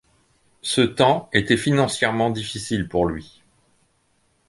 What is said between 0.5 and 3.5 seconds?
Ce temps était financièrement difficile pour lui.